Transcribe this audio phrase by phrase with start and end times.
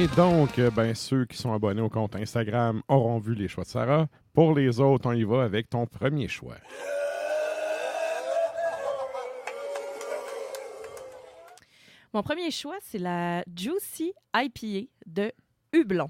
[0.00, 3.64] Et donc, euh, ben, ceux qui sont abonnés au compte Instagram auront vu les choix
[3.64, 4.08] de Sarah.
[4.32, 6.56] Pour les autres, on y va avec ton premier choix.
[12.14, 15.32] Mon premier choix, c'est la Juicy IPA de
[15.74, 16.08] Hublon.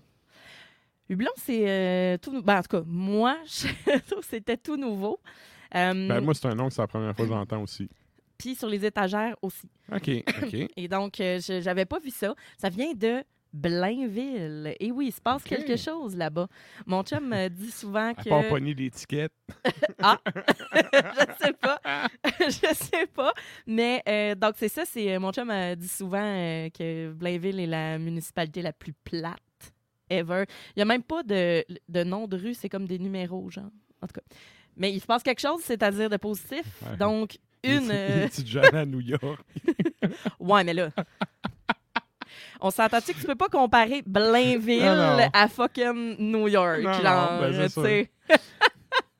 [1.08, 2.40] Hublon, c'est euh, tout.
[2.42, 5.18] ben, en tout cas, moi, je trouve que c'était tout nouveau.
[5.74, 7.90] Euh, Ben, moi, c'est un nom que c'est la première fois que j'entends aussi.
[8.38, 9.68] Puis sur les étagères aussi.
[9.92, 10.08] OK,
[10.44, 10.54] OK.
[10.76, 12.36] Et donc, euh, je j'avais pas vu ça.
[12.56, 14.74] Ça vient de Blainville.
[14.78, 16.46] Et oui, il se passe quelque chose là-bas.
[16.86, 18.28] Mon chum me dit souvent que.
[18.28, 19.32] part pogner l'étiquette.
[20.02, 20.18] Ah,
[20.74, 21.80] je sais pas.
[22.40, 23.32] je sais pas.
[23.66, 24.84] Mais euh, donc, c'est ça.
[24.86, 29.36] C'est, mon chum me dit souvent euh, que Blainville est la municipalité la plus plate
[30.08, 30.44] ever.
[30.68, 32.54] Il n'y a même pas de, de nom de rue.
[32.54, 33.70] C'est comme des numéros, genre.
[34.00, 34.36] En tout cas.
[34.76, 36.64] Mais il se passe quelque chose, c'est-à-dire de positif.
[36.88, 36.96] Ouais.
[36.96, 37.90] Donc, une.
[37.90, 39.44] euh, Une petite jeune à New York.
[40.38, 40.88] Ouais, mais là.
[42.60, 46.80] On s'entend-tu que tu peux pas comparer Blainville à fucking New York?
[46.82, 48.10] Non, non, genre, ben, tu sais?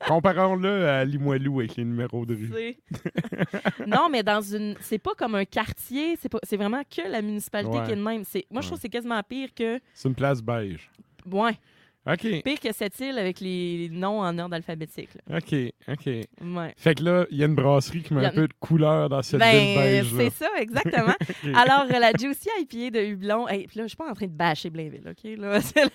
[0.07, 2.51] Comparons-le à Limoilou avec les numéros de rue.
[3.87, 4.75] non, mais dans une.
[4.81, 6.39] C'est pas comme un quartier, c'est pas...
[6.43, 7.85] c'est vraiment que la municipalité Ouais.
[7.85, 8.25] qui est de même.
[8.25, 8.47] C'est...
[8.51, 9.79] Moi, je trouve que c'est quasiment pire que.
[9.93, 10.91] C'est une place beige.
[11.31, 11.59] Ouais,
[12.07, 15.11] OK, pire que cette île avec les noms en ordre alphabétique.
[15.29, 15.37] là.
[15.37, 15.55] OK,
[15.87, 16.07] OK.
[16.07, 16.75] Ouais.
[16.79, 19.21] Fait que là, il y a une brasserie qui met un peu de couleur dans
[19.23, 21.13] cette Ben, ville c'est ça, exactement.
[21.55, 23.47] Alors, euh, la Juicy IPA de Hublon.
[23.49, 25.31] Hey, puis là, je suis pas en train de bâcher Blainville, OK?
[25.39, 25.91] Là, c'est la...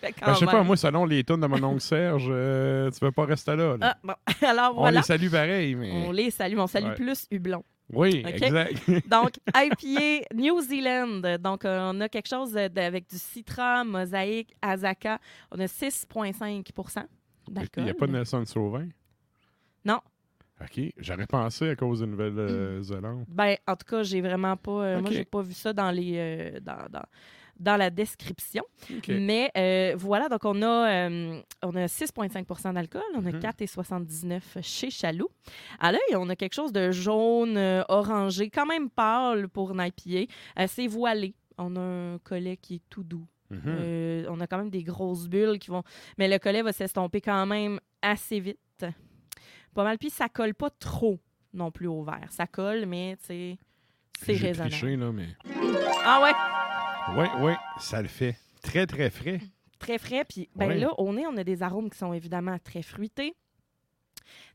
[0.00, 0.66] Fait quand Ben, je sais pas, même.
[0.66, 3.76] moi, selon les tonnes de mon oncle Serge, euh, tu veux pas rester là.
[3.78, 3.78] là.
[3.80, 4.14] Ah, bon.
[4.46, 5.00] Alors, On voilà.
[5.00, 5.90] les salue pareil, mais.
[6.06, 6.94] On les salue, mais on salue Ouais.
[6.96, 7.64] plus Hublon.
[7.92, 8.90] Oui, exact.
[9.08, 11.20] Donc, IPA New Zealand.
[11.40, 15.18] Donc, euh, on a quelque chose avec du Citra, Mosaïque, Azaka.
[15.50, 17.04] On a 6,5%
[17.48, 17.84] Il d'alcool.
[17.84, 18.88] n'y a pas de Nelson Sauvin?
[19.84, 20.00] Non.
[20.60, 20.80] OK.
[20.98, 23.24] J'aurais pensé à cause de Nouvelle-Zélande.
[23.28, 24.70] Ben, en tout cas, j'ai vraiment pas.
[24.84, 26.12] euh, Moi, j'ai pas vu ça dans les.
[26.16, 27.02] euh, dans, dans,
[27.60, 28.64] dans la description.
[29.08, 33.38] Mais euh, voilà, donc on a, euh, on a 6,5% d'alcool, on a Mhm.
[33.40, 35.28] 4,79 chez Chaloux.
[35.78, 39.86] À l'œil, on a quelque chose de jaune, euh, orangé, quand même pâle pour un
[39.86, 40.32] IPA.
[40.58, 41.34] Euh, c'est voilé.
[41.58, 43.26] On a un collet qui est tout doux.
[43.50, 44.26] Mhm.
[44.30, 45.82] On a quand même des grosses bulles qui vont.
[46.18, 48.58] Mais le collet va s'estomper quand même assez vite.
[49.74, 49.98] Pas mal.
[49.98, 51.18] Puis ça colle pas trop
[51.52, 52.28] non plus au verre.
[52.30, 53.58] Ça colle, mais c'est
[54.26, 54.70] raisonnable.
[54.70, 55.28] triché, là, mais.
[56.04, 56.32] Ah ouais!
[57.16, 58.36] Oui, oui, ça le fait.
[58.62, 59.40] Très, très frais.
[59.78, 60.24] très frais.
[60.24, 63.34] Puis ben là, au nez, on a des arômes qui sont évidemment très fruités,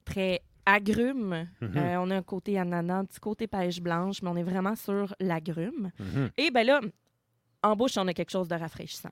[0.06, 1.48] très agrumes.
[1.62, 1.78] Mhm.
[1.78, 4.76] Euh, on a un côté ananas, un petit côté pêche blanche, mais on est vraiment
[4.76, 5.92] sur l'agrume.
[6.00, 6.32] Mhm.
[6.38, 6.82] Et ben là,
[7.64, 9.10] en bouche, on a quelque chose de rafraîchissant.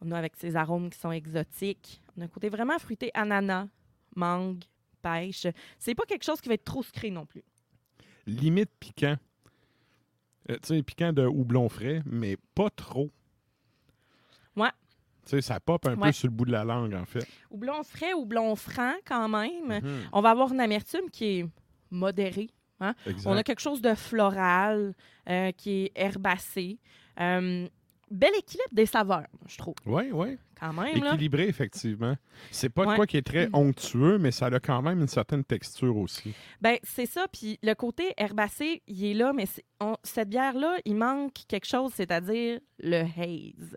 [0.00, 2.00] On a avec ces arômes qui sont exotiques.
[2.16, 3.66] On a un côté vraiment fruité, ananas,
[4.14, 4.64] mangue,
[5.00, 5.46] pêche.
[5.78, 7.42] C'est pas quelque chose qui va être trop sucré non plus.
[8.26, 9.16] Limite piquant.
[10.50, 13.10] Euh, tu sais, piquant de houblon frais, mais pas trop.
[14.56, 14.70] Ouais.
[15.24, 17.26] Tu sais, ça pop un peu sur le bout de la langue, en fait.
[17.50, 19.80] Houblon frais, houblon franc quand même.
[19.82, 20.08] Mhm.
[20.12, 21.46] On va avoir une amertume qui est
[21.90, 22.50] modérée.
[23.06, 23.26] Exact.
[23.26, 24.94] On a quelque chose de floral
[25.28, 26.78] euh, qui est herbacé.
[27.20, 27.66] Euh,
[28.10, 30.38] bel équilibre des saveurs, je trouve, Oui, oui.
[30.60, 31.02] quand même.
[31.02, 31.08] Là.
[31.10, 32.16] Équilibré, effectivement.
[32.50, 32.96] C'est pas Ouais.
[32.96, 36.34] quoi qui est très onctueux, mais ça a quand même une certaine texture aussi.
[36.60, 37.26] Ben, c'est ça.
[37.32, 39.46] Puis le côté herbacé, il est là, mais
[39.80, 43.76] on- cette bière-là, il manque quelque chose, c'est-à-dire le haze.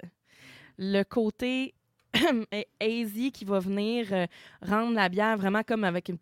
[0.78, 1.74] Le côté
[2.82, 4.26] hazy qui va venir euh,
[4.62, 6.18] rendre la bière vraiment comme avec une-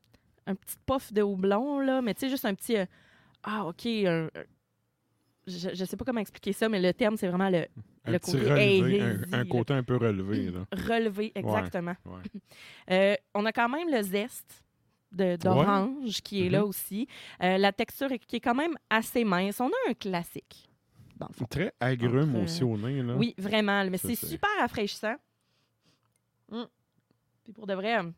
[0.47, 2.77] un petit puff de houblon, là, mais tu sais, juste un petit.
[2.77, 2.85] euh,
[3.43, 3.85] ah, OK.
[3.85, 4.29] un- un-
[5.47, 7.65] je, je sais pas comment expliquer ça, mais le terme, c'est vraiment le
[8.05, 10.51] Un le côté relevé, hazy, un, côté un peu relevé.
[10.51, 10.65] Là.
[10.71, 11.95] Relevé, exactement.
[12.05, 12.21] Ouais.
[12.91, 14.63] Euh, on a quand même le zeste
[15.11, 17.07] d'orange qui est là aussi.
[17.41, 19.59] Euh, la texture est- qui est quand même assez mince.
[19.59, 20.69] On a un classique,
[21.17, 21.45] dans le fond.
[21.45, 23.01] Très agrume Entre, aussi au nez.
[23.01, 23.15] Là.
[23.15, 23.83] Oui, vraiment.
[23.89, 25.15] Mais c'est super rafraîchissant.
[26.51, 26.63] Mm.
[27.43, 28.11] Puis pour de vrai, euh,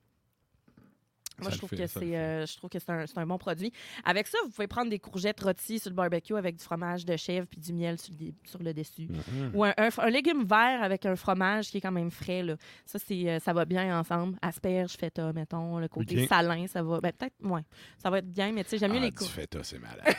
[1.42, 3.72] moi, je trouve, fait, c'est, euh, je trouve que c'est un, c'est un bon produit.
[4.06, 7.16] Avec ça, vous pouvez prendre des courgettes rôties sur le barbecue avec du fromage de
[7.18, 9.08] chèvre puis du miel sur le, sur le dessus.
[9.10, 9.52] Mhm.
[9.54, 12.44] Ou un, un- un légume vert avec un fromage qui est quand même frais.
[12.44, 12.56] Là.
[12.86, 14.38] Ça, c'est, euh, ça va bien ensemble.
[14.42, 15.78] Asperge, feta, mettons.
[15.80, 17.00] Le côté salin, ça va.
[17.02, 17.62] Ben, peut-être, ouais.
[17.98, 19.36] Ça va être bien, mais tu sais, j'aime mieux Ah, les courgettes.
[19.54, 20.16] feta, c'est malade.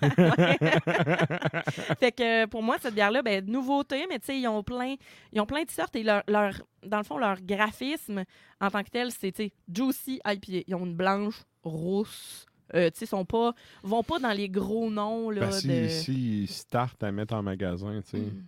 [1.98, 4.94] fait que euh, pour moi, cette bière-là, ben, nouveauté, mais tu sais, ils ont plein,
[5.32, 8.24] ils ont plein de sortes et leur, leur- dans le fond, leur graphisme
[8.60, 10.64] en tant que tel, c'est juicy IPA.
[10.66, 12.46] Ils ont une blanche, rousse.
[12.74, 15.88] Euh, tu sais, sont pas, vont pas dans les gros noms là, Ben, si, de.
[15.88, 18.46] si start à mettre en magasin, tu Mm.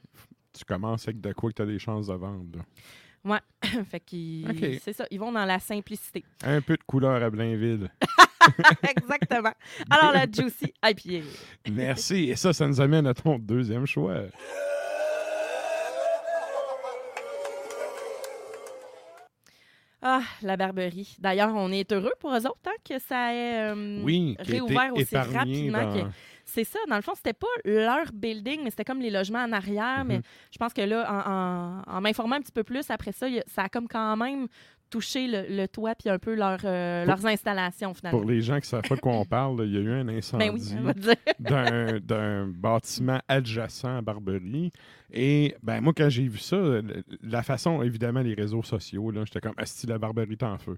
[0.53, 2.59] tu commences avec de quoi que tu as des chances de vendre.
[3.25, 3.41] là.
[3.91, 4.81] fait qu'ils, Ok.
[4.83, 6.25] c'est ça, ils vont dans la simplicité.
[6.45, 7.91] Un peu de couleur à Blainville.
[8.97, 9.53] Exactement.
[9.91, 11.27] Alors la juicy IPA.
[11.73, 12.31] Merci.
[12.31, 14.15] Et ça, ça nous amène à ton deuxième choix.
[20.09, 21.17] Ah, la Barberie.
[21.19, 25.17] D'ailleurs, on est heureux pour eux autres hein, que ça ait euh, Oui, réouvert aussi
[25.17, 25.83] rapidement.
[25.85, 26.09] dans- que-
[26.45, 29.51] C'est ça, dans le fond, c'était pas leur building, mais c'était comme les logements en
[29.53, 30.05] arrière.
[30.05, 30.23] Mais Mhm.
[30.53, 33.63] je pense que là, en, en- en m'informant un petit peu plus après ça, ça
[33.65, 34.47] a comme quand même
[34.91, 38.19] touché le, le toit puis un peu leur, euh, Pour- leurs installations finalement.
[38.21, 39.91] Pour les gens qui ne savent pas de quoi on parle, il y a eu
[39.93, 40.95] un incendie Ben oui, dire.
[42.01, 44.73] d'un- bâtiment adjacent à Barberie.
[45.13, 46.57] Et ben moi, quand j'ai vu ça,
[47.23, 50.77] la façon, évidemment, les réseaux sociaux, j'étais comme Asti, la Barberie est en feu.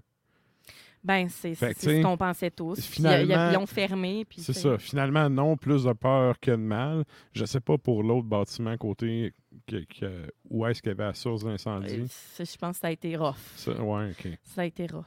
[1.01, 2.81] Ben, c'est ce qu'on pensait tous.
[2.81, 4.25] Finalement, ils ont fermé.
[4.37, 4.77] C'est ça.
[4.77, 7.05] Finalement, non, plus de peur que de mal.
[7.33, 9.33] Je sais pas pour l'autre bâtiment côté
[9.67, 12.05] que- que- où est-ce qu'il y avait la source Euh, d'incendie.
[12.09, 13.35] c'est- Je pense que ça a été rough.
[13.55, 14.27] Ça, ouais, OK.
[14.43, 15.03] Ça a été rough.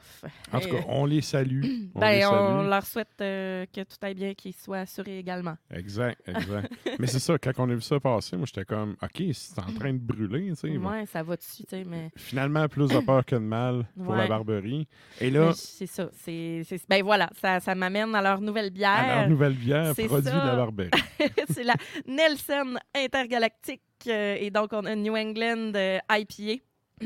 [0.51, 1.61] En tout Euh, cas, on les salue.
[1.95, 2.69] On ben, les on salue.
[2.69, 5.55] leur souhaite euh, que tout aille bien, qu'ils soient assurés également.
[5.71, 6.71] Exact, exact.
[6.99, 9.73] Mais c'est ça, quand on a vu ça passer, moi, j'étais comme, OK, c'est en
[9.73, 10.77] train de brûler, tu sais.
[10.77, 14.15] Ouais, ça va dessus, tu sais, mais, Finalement, plus de peur que de mal pour
[14.15, 14.27] la.
[14.27, 14.87] Barberie.
[15.21, 16.09] Et là, c'est ça.
[16.13, 19.15] C'est, ben voilà, ça, ça m'amène à leur nouvelle à bière.
[19.19, 20.89] leur nouvelle bière, produit de la Barberie.
[21.49, 21.75] c'est la
[22.07, 23.81] Nelson Intergalactique.
[24.07, 26.61] Euh, et donc, on a une New England euh, IPA.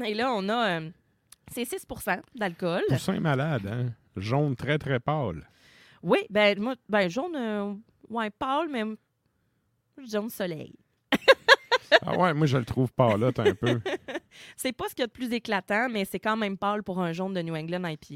[0.06, 0.80] Et là, on a.
[0.82, 0.90] euh,
[1.52, 2.82] c'est 6% d'alcool.
[2.90, 3.88] Poussin malade, hein?
[4.18, 5.48] Jaune très, très pâle.
[6.04, 8.84] Oui, ben, moi, ben, jaune, ouais, pâle, mais
[10.08, 10.74] jaune soleil.
[12.06, 13.80] Ah ouais, moi, je le trouve pâlotte un peu.
[14.58, 17.00] C'est pas ce qu'il y a de plus éclatant, mais c'est quand même pâle pour
[17.02, 18.16] un jaune de New England IPA.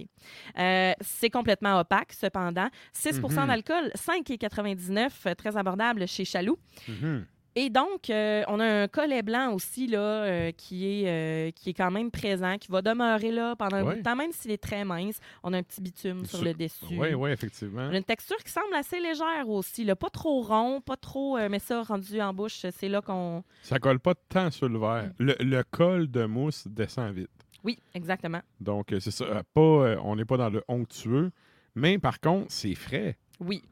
[0.59, 2.67] Euh, c'est complètement opaque, cependant.
[2.93, 3.47] 6 Mhm.
[3.47, 6.57] d'alcool, 5,99 euh, très abordable chez Chaloux.
[6.87, 7.25] Mhm.
[7.55, 11.71] Et donc, euh, on a un collet blanc aussi là, euh, qui, est, euh, qui
[11.71, 14.51] est quand même présent, qui va demeurer là pendant un bout de temps, même s'il
[14.51, 15.19] est très mince.
[15.43, 16.85] On a un petit bitume sur Sur- le dessus.
[16.97, 17.81] Oui, oui, effectivement.
[17.89, 19.83] On a une texture qui semble assez légère aussi.
[19.83, 19.97] Là.
[19.97, 21.37] Pas trop rond, pas trop.
[21.49, 23.43] mais ça, rendu en bouche, c'est là qu'on.
[23.63, 25.11] Ça colle pas tant sur le verre.
[25.19, 25.25] Mm.
[25.25, 27.29] Le, le col de mousse descend vite.
[27.63, 28.41] Oui, exactement.
[28.61, 29.25] Donc, c'est ça.
[29.53, 29.61] Pas,
[30.03, 31.31] on n'est pas dans le onctueux.
[31.75, 33.17] Mais par contre, c'est frais.
[33.41, 33.63] Oui.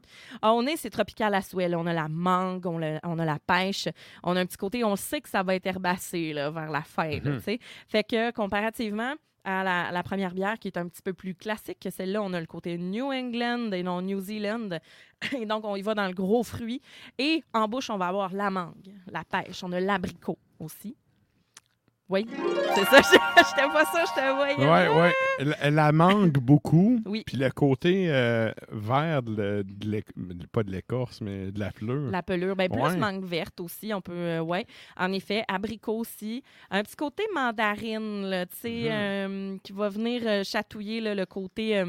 [0.42, 1.68] Ah, on est, c'est tropical à souhait.
[1.68, 1.78] là.
[1.78, 3.88] On a la mangue, on a, on a la pêche.
[4.24, 6.82] On a un petit côté, on sait que ça va être herbacé là, vers la
[6.82, 7.18] fin.
[7.40, 7.60] sais.
[7.88, 9.14] Fait que comparativement
[9.44, 12.32] à la, la première bière qui est un petit peu plus classique que celle-là, on
[12.34, 14.68] a le côté New England et non New Zealand.
[15.38, 16.80] Et donc, on y va dans le gros fruit.
[17.18, 19.62] Et en bouche, on va avoir la mangue, la pêche.
[19.62, 20.96] On a l'abricot aussi.
[22.10, 22.26] Oui,
[22.74, 23.00] c'est ça.
[23.50, 24.56] Je t'aime pas ça, je te voyais.
[24.56, 25.14] Ouais, ouais.
[25.60, 27.00] La, la mangue beaucoup.
[27.06, 27.22] Oui.
[27.26, 30.02] Puis le côté euh, vert, de, de
[30.52, 32.10] pas de l'écorce, mais de la fleur.
[32.10, 32.54] La pelure.
[32.56, 32.96] Ben, plus Ouais.
[32.96, 34.12] mangue verte aussi, on peut.
[34.12, 34.66] euh, ouais.
[34.98, 36.42] En effet, abricot aussi.
[36.70, 38.88] Un petit côté mandarine, là, tu sais, Mhm.
[38.90, 41.82] euh, qui va venir euh, chatouiller là, le côté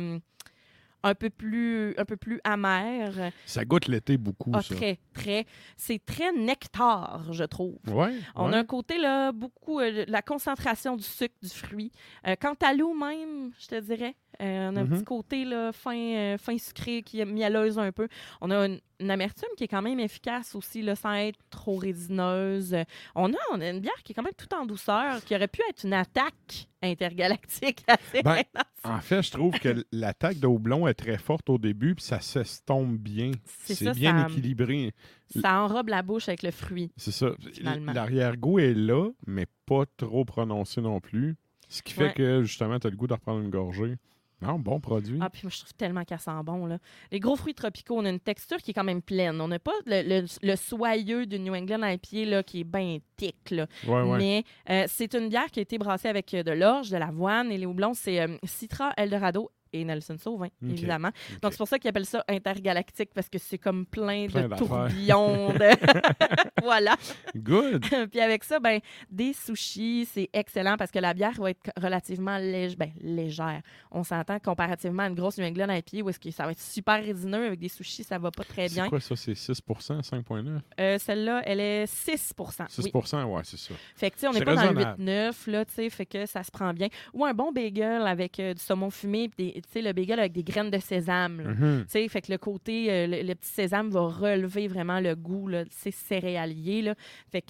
[1.03, 3.31] un peu plus un peu plus amer.
[3.45, 4.75] Ça goûte l'été beaucoup, Ah, ça.
[4.75, 5.45] très, très.
[5.77, 7.77] C'est très nectar, je trouve.
[7.87, 8.55] Ouais, On ouais.
[8.55, 11.91] a un côté, là, beaucoup, euh, la concentration du sucre, du fruit.
[12.27, 14.89] Euh, quant à l'eau même, je te dirais, euh, on a un Mhm.
[14.89, 18.07] petit côté, là, fin, euh, fin sucré qui est mielleuse un peu.
[18.39, 21.75] On a une, une amertume qui est quand même efficace aussi, là, sans être trop
[21.75, 22.75] résineuse.
[23.15, 25.47] On a, on a une bière qui est quand même tout en douceur, qui aurait
[25.47, 28.65] pu être une attaque intergalactique assez Ben, intense.
[28.83, 32.19] En fait, je trouve que l'attaque de houblon est très forte au début, puis ça
[32.19, 33.31] s'estompe bien.
[33.45, 34.91] C'est bien ça- équilibré.
[35.39, 36.91] Ça enrobe la bouche avec le fruit.
[36.97, 37.27] C'est ça.
[37.63, 41.35] L'arrière-goût est là, mais pas trop prononcé non plus.
[41.69, 42.13] Ce qui fait Ouais.
[42.13, 43.95] que, justement, tu as le goût de reprendre une gorgée.
[44.41, 45.19] Non, bon produit.
[45.21, 46.65] Ah, puis moi, je trouve tellement qu'elle sent bon.
[46.65, 46.79] Là.
[47.11, 49.39] Les gros fruits tropicaux, on a une texture qui est quand même pleine.
[49.39, 52.97] On n'a pas le, le- le soyeux du New England IPA là, qui est bien
[53.17, 53.51] thick.
[53.51, 53.67] Là.
[53.87, 54.17] ouais, ouais.
[54.17, 57.51] Mais euh, c'est une bière qui a été brassée avec euh, de l'orge, de l'avoine
[57.51, 57.93] et les houblons.
[57.93, 61.09] C'est euh, Citra, Eldorado et Nelson Sauvin, évidemment.
[61.41, 64.55] Donc, c'est pour ça qu'ils appellent ça intergalactique parce que c'est comme plein, Plein de
[64.55, 65.53] tourbillons.
[65.53, 66.95] de- voilà.
[67.35, 67.85] Good.
[68.11, 72.37] Puis avec ça, ben, des sushis, c'est excellent parce que la bière va être relativement
[72.37, 73.61] lég- ben, légère.
[73.91, 76.61] On s'entend comparativement à une grosse New England IPA où est-ce que ça va être
[76.61, 77.47] super résineux.
[77.47, 78.89] Avec des sushis, ça va pas très C'est bien.
[78.89, 79.15] quoi ça?
[79.15, 82.33] C'est 6 5,9 Euh, Celle-là, elle est 6 6
[82.79, 83.23] oui.
[83.23, 83.73] ouais, c'est ça.
[83.95, 85.01] Fait que, tu sais, on n'est C'est pas dans le raisonnable.
[85.03, 86.87] 8-9, là, tu sais, fait que ça se prend bien.
[87.13, 90.19] Ou un bon bagel avec euh, du saumon fumé, puis des- tu sais, le bagel
[90.19, 91.41] avec des graines de sésame.
[91.43, 91.83] Mhm.
[91.85, 95.15] Tu sais, fait que le côté, euh, le, le petit sésame va relever vraiment le
[95.15, 96.95] goût, là, c'est céréalier, là.
[97.31, 97.49] Fait que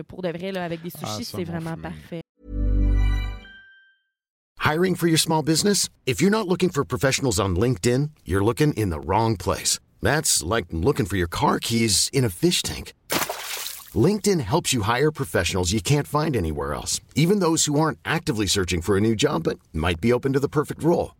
[0.00, 1.82] euh, pour de vrai, là, avec des Ah, sushis, c'est vraiment fumé.
[1.82, 2.20] parfait.
[4.62, 5.88] Hiring for your small business?
[6.06, 9.78] If you're not looking for professionals on LinkedIn, you're looking in the wrong place.
[10.02, 12.92] That's like looking for your car keys in a fish tank.
[13.94, 18.46] LinkedIn helps you hire professionals you can't find anywhere else, even those who aren't actively
[18.46, 21.16] searching for a new job but might be open to the perfect role.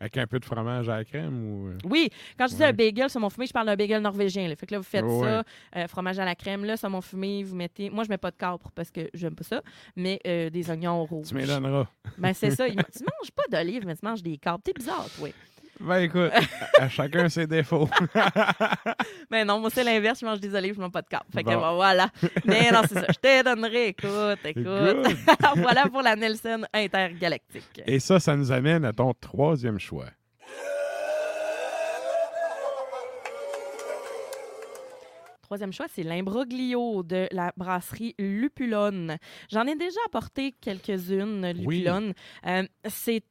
[0.00, 1.68] Avec un peu de fromage à la crème ou.
[1.68, 1.78] euh?
[1.84, 2.68] Oui, quand je dis Ouais.
[2.68, 4.48] un bagel saumon fumé, je parle d'un bagel norvégien.
[4.48, 4.56] Là.
[4.56, 5.44] Fait que là, vous faites ça,
[5.76, 7.90] euh, fromage à la crème, là, saumon fumé, vous mettez...
[7.90, 9.62] Moi, je mets pas de capre parce que j'aime pas ça,
[9.96, 11.28] mais euh, des oignons rouges.
[11.28, 11.86] Tu donneras.
[12.16, 12.66] Ben, c'est ça.
[12.66, 14.62] il Tu manges pas d'olives, mais tu manges des capres.
[14.64, 15.28] T'es bizarre, toi.
[15.80, 16.30] Ben écoute,
[16.78, 17.88] à, à chacun ses défauts.
[19.30, 20.20] Mais non, moi, c'est l'inverse.
[20.20, 21.26] Je mange des olives, je mange pas de capre.
[21.32, 22.08] Fait que ben, voilà.
[22.44, 23.06] Mais non, c'est ça.
[23.08, 23.88] Je te donnerai.
[23.88, 24.66] Écoute, écoute.
[25.56, 27.82] Voilà pour la Nelson intergalactique.
[27.86, 30.06] Et ça, ça nous amène à ton troisième choix.
[35.50, 39.16] Troisième choix, c'est l'imbroglio de la brasserie Lupulone.
[39.50, 41.78] J'en ai déjà apporté quelques-unes, Oui.
[41.78, 42.12] Lupulone.
[42.46, 43.24] Euh, c'est,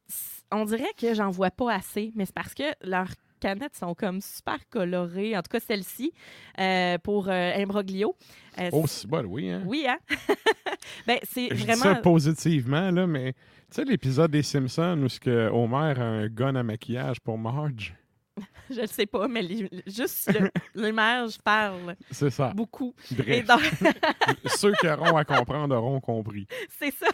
[0.52, 3.08] on dirait que j'en vois pas assez, mais c'est parce que leurs
[3.40, 5.34] canettes sont comme super colorées.
[5.34, 6.12] En tout cas, celle-ci,
[6.58, 8.14] euh, pour euh, imbroglio.
[8.58, 9.62] Euh, Oh, c'est bon, oui, hein?
[9.64, 9.96] Oui, hein?
[11.06, 11.82] ben, c'est Je dis vraiment...
[11.84, 13.38] ça positivement, là, mais tu
[13.76, 17.94] sais, l'épisode des Simpsons où que Homer a un gun à maquillage pour Marge,
[18.70, 20.50] Je ne sais pas, mais les- juste le-
[20.86, 22.52] l'image parle c'est ça.
[22.54, 22.94] beaucoup.
[23.10, 23.60] Bref, donc,
[24.56, 26.46] ceux qui auront à comprendre auront compris.
[26.78, 27.06] c'est ça.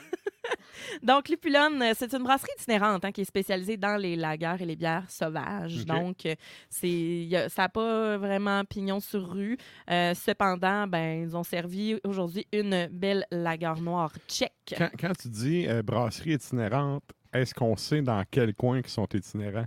[1.03, 4.77] Donc, Lupulone, c'est une brasserie itinérante hein, qui est spécialisée dans les lagers et les
[4.77, 5.85] bières sauvages.
[5.87, 6.19] Donc,
[6.69, 9.57] c'est, ça n'a pas vraiment pignon sur rue.
[9.91, 14.53] Euh, cependant, ben, ils ont servi aujourd'hui une belle lager noire tchèque.
[14.77, 19.09] Quand, quand tu dis euh, brasserie itinérante, est-ce qu'on sait dans quel coin ils sont
[19.15, 19.67] itinérants?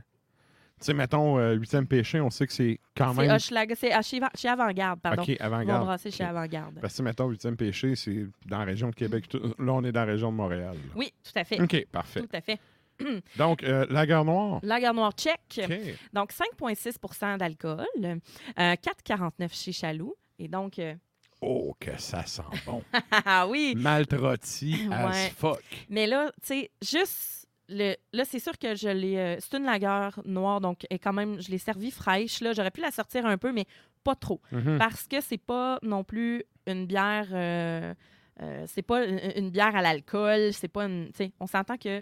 [0.79, 3.38] Tu sais, mettons, euh, huitième péché, on sait que c'est quand même...
[3.39, 5.24] C'est chez, chez Avant-Garde, pardon.
[5.24, 5.83] OK, avant-garde.
[5.86, 6.29] brasser chez OK.
[6.29, 6.79] Avant-Garde.
[6.81, 9.27] Parce que, mettons, huitième péché, c'est dans la région de Québec.
[9.27, 10.74] tout- Là, on est dans la région de Montréal.
[10.75, 10.91] là.
[10.95, 11.62] Oui, tout à fait.
[11.62, 12.21] OK, parfait.
[12.21, 12.59] Tout à fait.
[13.38, 14.59] Donc, euh, la gare noire.
[14.63, 15.62] Lager noire tchèque.
[15.63, 15.77] OK.
[16.13, 18.15] Donc, 5,6% d'alcool, euh,
[18.57, 20.15] 4,49 chez Chaloux.
[20.38, 20.95] Et donc, euh,
[21.41, 22.83] Oh, que ça sent bon.
[23.25, 23.74] ah oui!
[23.77, 25.29] Maltrotti as Ouais.
[25.38, 25.63] fuck.
[25.89, 27.38] Mais là, tu sais, juste,
[27.69, 29.17] le, là, c'est sûr que je l'ai.
[29.17, 32.41] euh, c'est une lagueur noire, donc et quand même, je l'ai servi fraîche.
[32.41, 33.65] Là, j'aurais pu la sortir un peu, mais
[34.03, 34.41] pas trop.
[34.51, 34.77] Mhm.
[34.77, 37.27] Parce que c'est pas non plus une bière.
[37.31, 37.93] euh,
[38.41, 40.53] euh, c'est pas une, une bière à l'alcool.
[40.53, 41.07] C'est pas une.
[41.11, 42.01] Tu sais, on s'entend que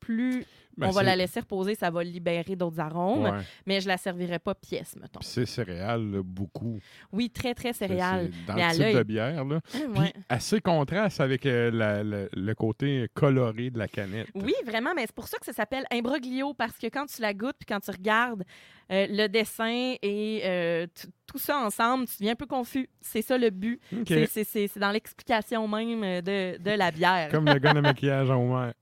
[0.00, 0.44] plus
[0.78, 3.24] Ben, on va la laisser reposer, ça va libérer d'autres arômes.
[3.24, 3.30] Ouais.
[3.66, 5.20] Mais je la servirai pas pièce, mettons.
[5.22, 6.78] C'est céréales, là, beaucoup.
[7.12, 8.30] Oui, très, très céréales.
[8.46, 9.60] Dans Mais le type de bière, là.
[9.98, 10.12] Ouais.
[10.28, 14.28] assez contraste avec euh, la- la- le côté coloré de la canette.
[14.34, 17.34] Oui, vraiment, mais c'est pour ça que ça s'appelle imbroglio, parce que quand tu la
[17.34, 18.44] goûtes puis quand tu regardes
[18.90, 20.86] euh, le dessin et euh,
[21.26, 22.88] tout ça ensemble, tu deviens un peu confus.
[23.02, 23.80] C'est ça le but.
[23.92, 24.04] OK.
[24.08, 27.28] C'est- C'est c'est- c'est dans l'explication même de, de la bière.
[27.30, 28.72] Comme le gars de maquillage en Homer.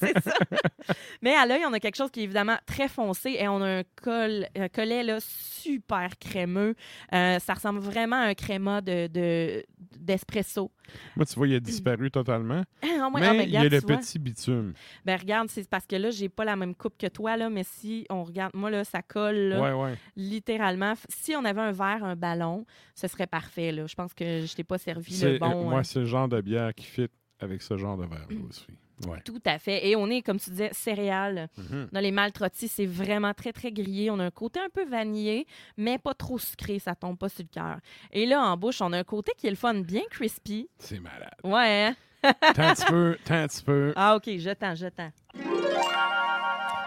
[0.00, 0.34] c'est ça.
[1.22, 3.78] Mais à l'œil, on a quelque chose qui est évidemment très foncé et on a
[3.78, 6.74] un, col, un collet là, super crémeux.
[7.12, 9.64] Euh, ça ressemble vraiment à un créma de, de-
[9.98, 10.70] d'espresso.
[11.16, 12.62] Moi, tu vois, il a disparu totalement.
[13.00, 13.96] Ah, mais ah, mais il y a le vois.
[13.98, 14.74] petit bitume.
[15.04, 17.62] Ben regarde, c'est parce que là, j'ai pas la même coupe que toi, là, mais
[17.64, 19.94] si on regarde, moi, là, ça colle, là, Ouais, ouais.
[20.16, 20.94] littéralement.
[21.08, 23.86] Si on avait un verre, un ballon, ce serait parfait, là.
[23.86, 25.70] Je pense que je t'ai pas servi le bon...
[25.70, 27.06] moi, euh, c'est le genre de bière qui fit
[27.40, 28.66] avec ce genre de verre-là aussi.
[29.06, 29.20] Ouais.
[29.24, 29.86] Tout à fait.
[29.88, 31.48] Et on est, comme tu disais, céréales.
[31.56, 31.88] Mhm.
[31.92, 34.10] Dans les maltrottis, c'est vraiment très, très grillé.
[34.10, 36.78] On a un côté un peu vanillé, mais pas trop sucré.
[36.78, 37.78] Ça tombe pas sur le cœur.
[38.12, 40.68] Et là, en bouche, on a un côté qui est le fun, bien crispy.
[40.78, 41.34] C'est malade.
[41.44, 41.96] Ouais, hein?
[42.54, 45.10] Tant un petit peu, tant un petit peu, Ah, OK, je t'en, je t'en.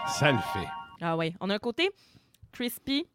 [0.07, 0.67] ça le fait.
[0.99, 1.33] Ah, ouais.
[1.39, 1.89] On a un côté
[2.51, 3.05] crispy.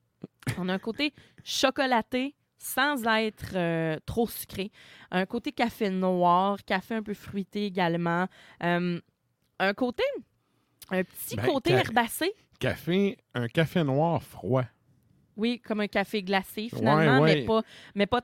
[0.58, 1.12] On a un côté
[1.44, 2.34] chocolaté
[2.66, 4.70] sans être euh, trop sucré.
[5.10, 8.26] Un côté café noir, café un peu fruité également.
[8.62, 9.00] Euh,
[9.58, 10.02] un côté,
[10.90, 12.32] un petit Ben, côté herbacé.
[12.58, 14.64] Café, un café noir froid.
[15.36, 17.34] Oui, comme un café glacé finalement, Ouais, ouais.
[17.40, 17.62] mais pas
[17.94, 18.22] mais pas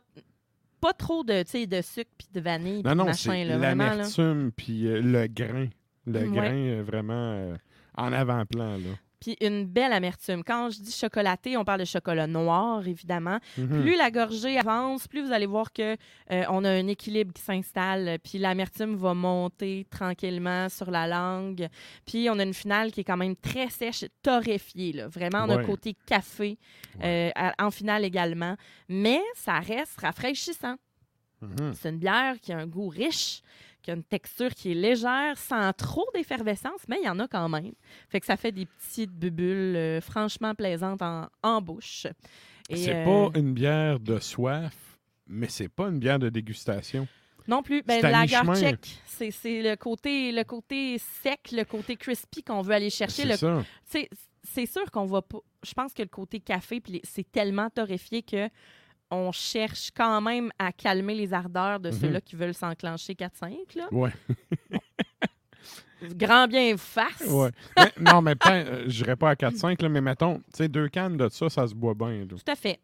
[0.80, 4.87] pas trop de, de sucre puis de vanille Non, non, machin c'est là, l'amertume puis
[4.88, 5.68] euh, le grain.
[6.06, 6.28] Le Ouais.
[6.37, 7.54] grain euh, vraiment
[7.96, 8.78] en avant-plan.
[8.78, 8.96] là.
[9.23, 10.43] Puis une belle amertume.
[10.43, 13.38] Quand je dis chocolaté, on parle de chocolat noir évidemment.
[13.57, 13.83] Mhm.
[13.83, 15.93] Plus la gorgée avance, plus vous allez voir que
[16.33, 21.69] euh, on a un équilibre qui s'installe, puis l'amertume va monter tranquillement sur la langue.
[22.05, 25.07] Puis on a une finale qui est quand même très sèche, torréfiée là.
[25.07, 25.62] Vraiment, on a Ouais.
[25.62, 26.59] un côté café
[27.05, 28.57] euh, à- en finale également,
[28.88, 30.75] mais ça reste rafraîchissant.
[31.41, 31.73] Mhm.
[31.75, 33.43] C'est une bière qui a un goût riche,
[33.83, 37.29] qui a une texture qui est légère, sans trop d'effervescence, mais il y en a
[37.29, 37.73] quand même.
[38.09, 42.07] Fait que ça fait des petites bubules euh, franchement plaisantes en, en bouche.
[42.71, 44.75] C'est euh, pas une bière de soif,
[45.27, 47.07] mais c'est pas une bière de dégustation.
[47.49, 47.83] Non plus.
[47.83, 48.55] Ben, la mi-chemin.
[48.55, 53.25] check, c'est le côté, le côté sec, le côté crispy qu'on veut aller chercher.
[54.45, 55.39] C'est sûr qu'on va pas.
[55.65, 58.49] Je pense que le côté café, c'est tellement torréfié que
[59.14, 61.99] on cherche quand même à calmer les ardeurs de Mhm.
[62.00, 63.75] ceux-là qui veulent s'enclencher 4-5.
[63.76, 63.87] là.
[63.92, 64.11] Ouais.
[66.16, 67.21] Grand bien face.
[67.28, 67.50] ouais.
[67.78, 71.16] Mais- non, mais euh, j'irais pas à 4-5, là, mais mettons, tu sais, deux cannes
[71.16, 72.26] de ça, ça se boit bien.
[72.28, 72.81] Tout à fait.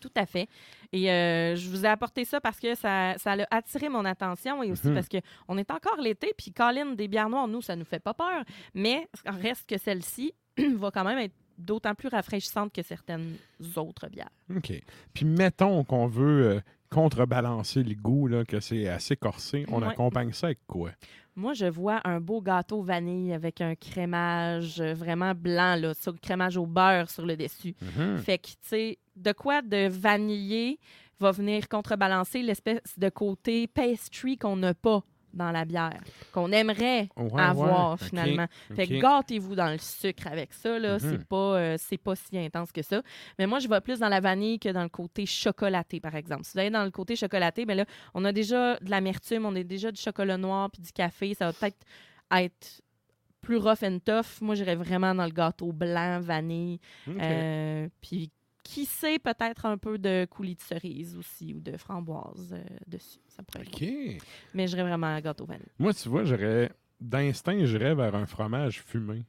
[0.00, 0.48] Tout à fait.
[0.92, 4.62] Et euh, je vous ai apporté ça parce que ça, ça a attiré mon attention
[4.62, 4.94] et aussi Mhm.
[4.94, 8.14] parce qu'on est encore l'été, puis Colin, des bières noires, nous, ça nous fait pas
[8.14, 8.42] peur.
[8.74, 10.34] Mais reste que celle-ci
[10.76, 13.34] va quand même être d'autant plus rafraîchissante que certaines
[13.76, 14.30] autres bières.
[14.54, 14.72] OK.
[15.12, 19.88] Puis mettons qu'on veut euh, contrebalancer le goût, là, que c'est assez corsé, on Ouais.
[19.88, 20.90] accompagne ça avec quoi?
[21.36, 26.12] Moi, je vois un beau gâteau vanille avec un crémage euh, vraiment blanc, là, sur
[26.12, 27.74] le crémage au beurre sur le dessus.
[27.80, 28.18] Mhm.
[28.18, 30.78] Fait que, tu sais, de quoi de vanillé
[31.20, 35.02] va venir contrebalancer l'espèce de côté pastry qu'on n'a pas?
[35.32, 36.00] Dans la bière,
[36.32, 38.06] qu'on aimerait Ouais, avoir ouais.
[38.08, 38.46] Finalement.
[38.74, 40.94] Fait que gâtez-vous dans le sucre avec ça, là.
[40.94, 40.98] Mhm.
[41.00, 43.02] C'est pas, euh, c'est pas si intense que ça.
[43.38, 46.44] Mais moi, je vais plus dans la vanille que dans le côté chocolaté, par exemple.
[46.44, 49.54] Si vous allez dans le côté chocolaté, ben là, on a déjà de l'amertume, on
[49.54, 51.34] a déjà du chocolat noir puis du café.
[51.34, 51.84] Ça va peut-être
[52.32, 52.82] être
[53.40, 54.40] plus rough and tough.
[54.40, 56.80] Moi, j'irais vraiment dans le gâteau blanc, vanille.
[57.08, 58.30] Euh, puis
[58.68, 63.18] qui sait, peut-être un peu de coulis de cerise aussi ou de framboise euh, dessus.
[63.26, 64.16] Ça pourrait être bon.
[64.16, 64.22] OK.
[64.52, 65.64] Mais j'irais vraiment à gâteau vanille.
[65.78, 66.70] Moi, tu vois, j'aurais.
[67.00, 69.24] D'instinct, j'irais vers un fromage fumé.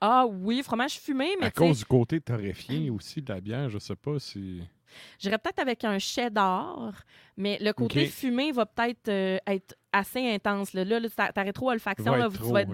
[0.00, 3.78] Ah oui, fromage fumé, mais À cause du côté torréfié aussi de la bière, je
[3.78, 4.62] sais pas si.
[5.18, 6.92] J'irais peut-être avec un cheddar,
[7.36, 10.74] mais le côté fumé va peut-être euh, être assez intense.
[10.74, 12.12] Là, là, là, ta, rétro-olfaction,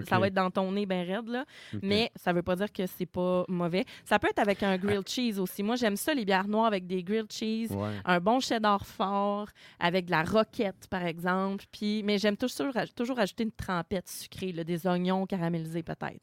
[0.09, 1.29] ça va être dans ton nez bien raide.
[1.29, 1.45] Là.
[1.81, 3.85] Mais ça veut pas dire que c'est pas mauvais.
[4.03, 5.63] Ça peut être avec un grilled cheese aussi.
[5.63, 7.71] Moi, j'aime ça, les bières noires avec des grilled cheese.
[7.71, 7.91] Ouais.
[8.03, 9.47] Un bon cheddar fort,
[9.79, 11.63] avec de la roquette, par exemple.
[11.71, 16.19] Puis, mais j'aime toujours, toujours ajouter une trempette sucrée, là, des oignons caramélisés peut-être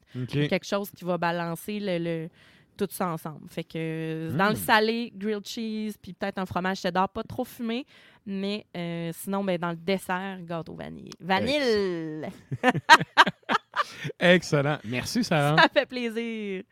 [0.49, 2.29] quelque chose qui va balancer le, le-
[2.77, 3.47] tout ça ensemble.
[3.49, 4.57] Fait que euh, dans le Mm.
[4.57, 7.85] salé, grilled cheese, puis peut-être un fromage cheddar, pas trop fumé,
[8.25, 11.09] mais euh, sinon, ben, dans le dessert, gâteau vanille.
[11.19, 12.27] Vanille!
[14.19, 14.77] Excellent.
[14.85, 15.61] Merci, Sarah.
[15.61, 16.63] Ça fait plaisir!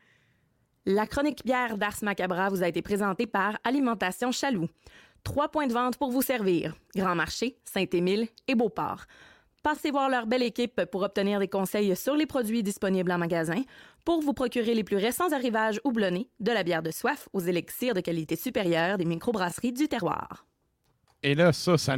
[0.85, 4.67] La chronique bière d'Ars Macabra vous a été présentée par Alimentation Chaloux.
[5.23, 6.73] Trois points de vente pour vous servir.
[6.95, 9.05] Grand Marché, Saint-Émile et Beauport.
[9.63, 13.61] Passez voir leur belle équipe pour obtenir des conseils sur les produits disponibles en magasin,
[14.03, 17.93] pour vous procurer les plus récents arrivages houblonnés, de la bière de soif aux élixirs
[17.93, 20.47] de qualité supérieure des microbrasseries du terroir.
[21.21, 21.97] Et là, ça, ça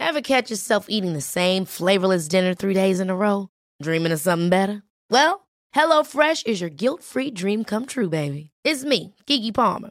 [0.00, 3.48] Ever catch yourself eating the same flavorless dinner three days in a row?
[3.80, 4.82] Dreaming of something better?
[5.08, 8.50] Well, HelloFresh is your guilt-free dream come true, baby.
[8.64, 9.90] It's me, Kiki Palmer.